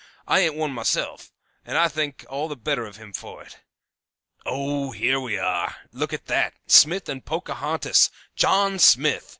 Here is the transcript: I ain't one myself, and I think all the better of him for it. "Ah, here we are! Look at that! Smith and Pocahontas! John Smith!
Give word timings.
I 0.27 0.39
ain't 0.39 0.55
one 0.55 0.71
myself, 0.71 1.31
and 1.63 1.77
I 1.77 1.87
think 1.87 2.25
all 2.27 2.47
the 2.47 2.55
better 2.55 2.85
of 2.87 2.97
him 2.97 3.13
for 3.13 3.43
it. 3.43 3.59
"Ah, 4.47 4.89
here 4.89 5.19
we 5.19 5.37
are! 5.37 5.75
Look 5.91 6.11
at 6.11 6.25
that! 6.25 6.55
Smith 6.65 7.07
and 7.07 7.23
Pocahontas! 7.23 8.09
John 8.35 8.79
Smith! 8.79 9.29